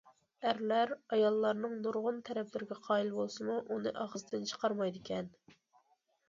ئەرلەر 0.43 0.93
ئاياللارنىڭ 1.15 1.75
نۇرغۇن 1.87 2.17
تەرەپلىرىگە 2.29 2.79
قايىل 2.87 3.13
بولسىمۇ، 3.19 3.59
ئۇنى 3.69 3.95
ئاغزىدىن 4.07 4.49
چىقارمايدىكەن. 4.53 5.31